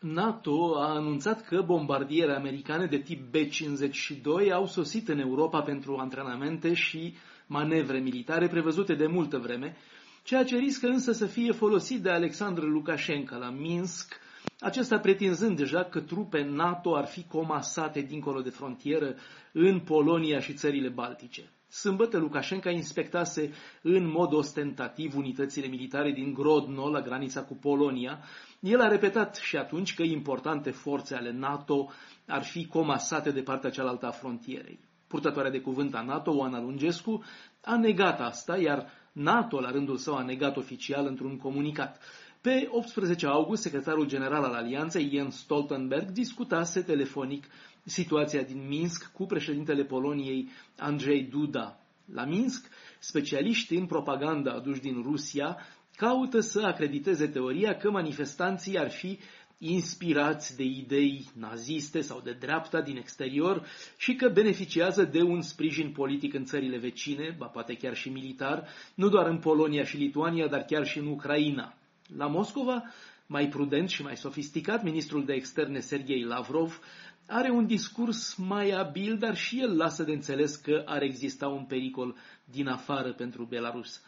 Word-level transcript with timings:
NATO 0.00 0.76
a 0.78 0.94
anunțat 0.94 1.44
că 1.44 1.62
bombardiere 1.62 2.34
americane 2.34 2.86
de 2.86 2.98
tip 2.98 3.36
B-52 3.36 4.52
au 4.52 4.66
sosit 4.66 5.08
în 5.08 5.18
Europa 5.18 5.62
pentru 5.62 5.96
antrenamente 5.96 6.74
și 6.74 7.14
manevre 7.46 7.98
militare 7.98 8.48
prevăzute 8.48 8.94
de 8.94 9.06
multă 9.06 9.38
vreme, 9.38 9.76
ceea 10.22 10.44
ce 10.44 10.56
riscă 10.56 10.86
însă 10.86 11.12
să 11.12 11.26
fie 11.26 11.52
folosit 11.52 12.02
de 12.02 12.10
Alexandru 12.10 12.66
Lukashenko 12.66 13.36
la 13.36 13.50
Minsk, 13.50 14.14
acesta 14.60 14.98
pretinzând 14.98 15.56
deja 15.56 15.84
că 15.84 16.00
trupe 16.00 16.42
NATO 16.42 16.96
ar 16.96 17.06
fi 17.06 17.24
comasate 17.24 18.00
dincolo 18.00 18.40
de 18.40 18.50
frontieră 18.50 19.14
în 19.52 19.80
Polonia 19.80 20.40
și 20.40 20.54
țările 20.54 20.88
Baltice. 20.88 21.52
Sâmbătă, 21.68 22.18
Lukashenko 22.18 22.68
inspectase 22.68 23.52
în 23.82 24.10
mod 24.10 24.32
ostentativ 24.32 25.16
unitățile 25.16 25.66
militare 25.66 26.12
din 26.12 26.32
Grodno, 26.32 26.88
la 26.88 27.00
granița 27.00 27.44
cu 27.44 27.54
Polonia. 27.54 28.18
El 28.60 28.80
a 28.80 28.88
repetat 28.88 29.36
și 29.36 29.56
atunci 29.56 29.94
că 29.94 30.02
importante 30.02 30.70
forțe 30.70 31.14
ale 31.14 31.32
NATO 31.32 31.90
ar 32.26 32.42
fi 32.42 32.66
comasate 32.66 33.30
de 33.30 33.42
partea 33.42 33.70
cealaltă 33.70 34.06
a 34.06 34.10
frontierei. 34.10 34.80
Purtătoarea 35.06 35.50
de 35.50 35.60
cuvânt 35.60 35.94
a 35.94 36.02
NATO, 36.02 36.36
Oana 36.36 36.60
Lungescu, 36.60 37.24
a 37.64 37.76
negat 37.76 38.20
asta, 38.20 38.58
iar 38.58 38.86
NATO, 39.12 39.60
la 39.60 39.70
rândul 39.70 39.96
său, 39.96 40.14
a 40.14 40.22
negat 40.22 40.56
oficial 40.56 41.06
într-un 41.06 41.36
comunicat. 41.36 42.00
Pe 42.40 42.68
18 42.70 43.26
august, 43.26 43.62
secretarul 43.62 44.06
general 44.06 44.44
al 44.44 44.54
alianței, 44.54 45.10
Jens 45.12 45.36
Stoltenberg, 45.36 46.10
discutase 46.10 46.82
telefonic 46.82 47.46
situația 47.84 48.42
din 48.42 48.66
Minsk 48.68 49.12
cu 49.12 49.26
președintele 49.26 49.84
Poloniei, 49.84 50.48
Andrzej 50.76 51.28
Duda. 51.28 51.80
La 52.14 52.24
Minsk, 52.24 52.68
specialiștii 52.98 53.78
în 53.78 53.86
propaganda 53.86 54.52
aduși 54.52 54.80
din 54.80 55.02
Rusia 55.02 55.56
caută 55.96 56.40
să 56.40 56.60
acrediteze 56.60 57.28
teoria 57.28 57.76
că 57.76 57.90
manifestanții 57.90 58.78
ar 58.78 58.90
fi 58.90 59.18
inspirați 59.58 60.56
de 60.56 60.62
idei 60.62 61.28
naziste 61.38 62.00
sau 62.00 62.20
de 62.20 62.32
dreapta 62.32 62.80
din 62.80 62.96
exterior 62.96 63.66
și 63.96 64.14
că 64.14 64.28
beneficiază 64.28 65.04
de 65.04 65.22
un 65.22 65.42
sprijin 65.42 65.92
politic 65.92 66.34
în 66.34 66.44
țările 66.44 66.78
vecine, 66.78 67.34
ba 67.38 67.46
poate 67.46 67.74
chiar 67.74 67.96
și 67.96 68.08
militar, 68.08 68.68
nu 68.94 69.08
doar 69.08 69.26
în 69.26 69.38
Polonia 69.38 69.84
și 69.84 69.96
Lituania, 69.96 70.46
dar 70.46 70.62
chiar 70.62 70.86
și 70.86 70.98
în 70.98 71.06
Ucraina. 71.06 71.77
La 72.16 72.26
Moscova, 72.26 72.82
mai 73.26 73.48
prudent 73.48 73.88
și 73.88 74.02
mai 74.02 74.16
sofisticat, 74.16 74.82
ministrul 74.82 75.24
de 75.24 75.32
externe 75.32 75.80
Sergei 75.80 76.22
Lavrov 76.22 76.80
are 77.26 77.50
un 77.50 77.66
discurs 77.66 78.34
mai 78.34 78.70
abil, 78.70 79.18
dar 79.18 79.36
și 79.36 79.60
el 79.60 79.76
lasă 79.76 80.02
de 80.02 80.12
înțeles 80.12 80.56
că 80.56 80.82
ar 80.86 81.02
exista 81.02 81.48
un 81.48 81.64
pericol 81.64 82.16
din 82.44 82.68
afară 82.68 83.12
pentru 83.12 83.44
Belarus. 83.44 84.02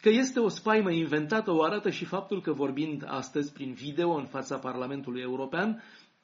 Că 0.00 0.08
este 0.08 0.40
o 0.40 0.48
spaimă 0.48 0.90
inventată 0.90 1.50
o 1.50 1.62
arată 1.62 1.90
și 1.90 2.04
faptul 2.04 2.42
că 2.42 2.52
vorbind 2.52 3.04
astăzi 3.06 3.52
prin 3.52 3.72
video 3.72 4.10
în 4.10 4.26
fața 4.26 4.58
Parlamentului 4.58 5.20
European, 5.20 5.82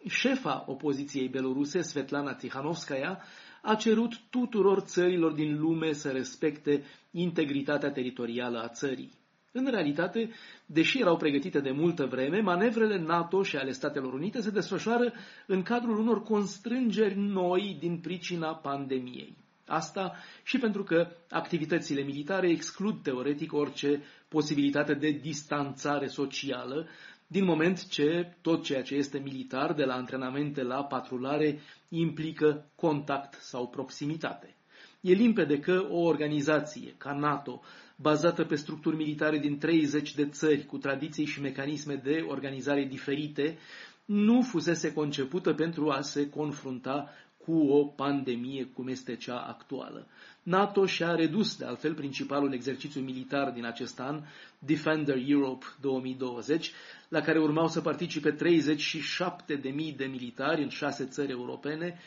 șefa 0.08 0.64
opoziției 0.66 1.28
beloruse, 1.28 1.82
Svetlana 1.82 2.34
Tihanovskaya, 2.34 3.22
a 3.62 3.74
cerut 3.74 4.20
tuturor 4.30 4.80
țărilor 4.80 5.32
din 5.32 5.58
lume 5.60 5.92
să 5.92 6.10
respecte 6.10 6.84
integritatea 7.10 7.90
teritorială 7.90 8.58
a 8.62 8.68
țării. 8.68 9.21
În 9.54 9.70
realitate, 9.70 10.30
deși 10.66 11.00
erau 11.00 11.16
pregătite 11.16 11.60
de 11.60 11.70
multă 11.70 12.06
vreme, 12.06 12.40
manevrele 12.40 12.98
NATO 12.98 13.42
și 13.42 13.56
ale 13.56 13.72
Statelor 13.72 14.12
Unite 14.12 14.40
se 14.40 14.50
desfășoară 14.50 15.12
în 15.46 15.62
cadrul 15.62 15.98
unor 15.98 16.22
constrângeri 16.22 17.18
noi 17.18 17.76
din 17.80 17.98
pricina 17.98 18.54
pandemiei. 18.54 19.36
Asta 19.66 20.14
și 20.42 20.58
pentru 20.58 20.82
că 20.82 21.08
activitățile 21.30 22.02
militare 22.02 22.48
exclud 22.50 23.02
teoretic 23.02 23.52
orice 23.52 24.02
posibilitate 24.28 24.94
de 24.94 25.10
distanțare 25.10 26.06
socială, 26.06 26.86
din 27.26 27.44
moment 27.44 27.88
ce 27.88 28.36
tot 28.40 28.64
ceea 28.64 28.82
ce 28.82 28.94
este 28.94 29.18
militar, 29.18 29.72
de 29.72 29.84
la 29.84 29.94
antrenamente 29.94 30.62
la 30.62 30.84
patrulare, 30.84 31.60
implică 31.88 32.70
contact 32.74 33.34
sau 33.40 33.68
proximitate. 33.68 34.56
E 35.04 35.12
limpede 35.12 35.58
că 35.60 35.86
o 35.90 35.98
organizație 36.00 36.94
ca 36.98 37.12
NATO, 37.12 37.60
bazată 37.96 38.44
pe 38.44 38.54
structuri 38.54 38.96
militare 38.96 39.38
din 39.38 39.58
30 39.58 40.14
de 40.14 40.26
țări 40.28 40.66
cu 40.66 40.78
tradiții 40.78 41.24
și 41.24 41.40
mecanisme 41.40 41.94
de 41.94 42.24
organizare 42.28 42.84
diferite, 42.84 43.58
nu 44.04 44.42
fusese 44.42 44.92
concepută 44.92 45.52
pentru 45.52 45.90
a 45.90 46.00
se 46.00 46.28
confrunta 46.28 47.10
cu 47.44 47.52
o 47.68 47.84
pandemie 47.84 48.64
cum 48.64 48.88
este 48.88 49.16
cea 49.16 49.36
actuală. 49.38 50.06
NATO 50.42 50.86
și-a 50.86 51.14
redus, 51.14 51.56
de 51.56 51.64
altfel, 51.64 51.94
principalul 51.94 52.52
exercițiu 52.52 53.00
militar 53.00 53.50
din 53.50 53.64
acest 53.64 54.00
an, 54.00 54.20
Defender 54.58 55.16
Europe 55.26 55.64
2020, 55.80 56.72
la 57.08 57.20
care 57.20 57.38
urmau 57.40 57.68
să 57.68 57.80
participe 57.80 58.34
37.000 58.34 59.96
de 59.96 60.04
militari 60.04 60.62
în 60.62 60.68
șase 60.68 61.04
țări 61.04 61.30
europene. 61.30 61.98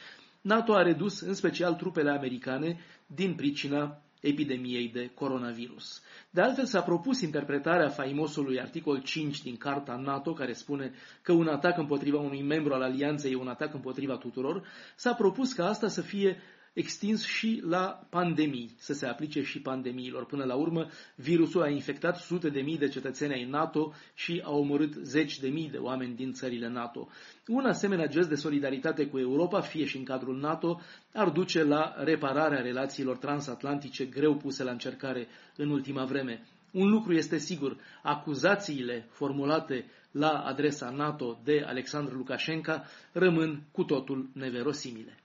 NATO 0.45 0.73
a 0.75 0.81
redus 0.81 1.19
în 1.19 1.33
special 1.33 1.73
trupele 1.73 2.09
americane 2.09 2.79
din 3.07 3.35
pricina 3.35 4.01
epidemiei 4.22 4.89
de 4.89 5.11
coronavirus. 5.13 6.01
De 6.29 6.41
altfel, 6.41 6.66
s-a 6.66 6.81
propus 6.81 7.22
interpretarea 7.22 7.89
faimosului 7.89 8.61
articol 8.61 9.01
5 9.01 9.41
din 9.41 9.57
Carta 9.57 9.95
NATO, 9.95 10.33
care 10.33 10.53
spune 10.53 10.91
că 11.22 11.31
un 11.33 11.47
atac 11.47 11.78
împotriva 11.78 12.19
unui 12.19 12.41
membru 12.41 12.73
al 12.73 12.81
alianței 12.81 13.31
e 13.31 13.35
un 13.35 13.47
atac 13.47 13.73
împotriva 13.73 14.17
tuturor, 14.17 14.67
s-a 14.95 15.13
propus 15.13 15.53
ca 15.53 15.67
asta 15.67 15.88
să 15.88 16.01
fie 16.01 16.38
extins 16.75 17.25
și 17.25 17.62
la 17.66 18.08
pandemii, 18.09 18.75
să 18.78 18.94
se 18.94 19.06
aplice 19.06 19.41
și 19.41 19.62
pandemiilor. 19.62 20.25
Până 20.25 20.44
la 20.44 20.56
urmă, 20.56 20.90
virusul 21.16 21.62
a 21.62 21.69
infectat 21.69 22.18
sute 22.18 22.50
de 22.50 22.62
mii 22.62 22.78
de 22.78 22.88
cetățeni 22.88 23.34
ai 23.34 23.46
NATO 23.46 23.94
și 24.13 24.41
a 24.46 24.52
omorât 24.52 24.94
zeci 24.94 25.40
de 25.40 25.47
mii 25.47 25.69
de 25.69 25.78
oameni 25.78 26.16
din 26.16 26.34
țările 26.34 26.68
NATO. 26.68 27.08
Un 27.47 27.66
asemenea 27.66 28.08
gest 28.08 28.30
de 28.30 28.36
solidaritate 28.36 29.08
cu 29.08 29.19
Europa, 29.19 29.62
fie 29.62 29.86
și 29.86 29.97
în 29.97 30.03
cadrul 30.03 30.40
NATO, 30.40 30.81
ar 31.13 31.30
duce 31.30 31.63
la 31.63 31.94
repararea 31.97 32.62
relațiilor 32.62 33.18
transatlantice 33.18 34.06
greu 34.06 34.36
puse 34.36 34.63
la 34.63 34.72
încercare 34.72 35.28
în 35.56 35.69
ultima 35.69 36.06
vreme. 36.06 36.47
Un 36.72 36.90
lucru 36.90 37.13
este 37.13 37.38
sigur, 37.38 37.78
acuzațiile 38.03 39.07
formulate 39.09 39.86
la 40.12 40.30
adresa 40.30 40.90
NATO 40.90 41.40
de 41.44 41.63
Alexandru 41.66 42.16
Lukashenko 42.16 42.81
rămân 43.12 43.63
cu 43.72 43.84
totul 43.84 44.30
neverosimile. 44.34 45.18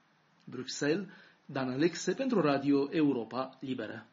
Bruxelles, 0.43 1.07
Dan 1.51 1.69
Alexe 1.69 2.13
pentru 2.13 2.41
Radio 2.41 2.87
Europa 2.91 3.57
Liberă. 3.59 4.05